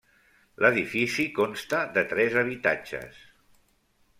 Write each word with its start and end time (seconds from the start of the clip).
L'edifici 0.65 1.25
consta 1.39 1.81
de 1.99 2.05
tres 2.15 2.39
habitatges. 2.43 3.21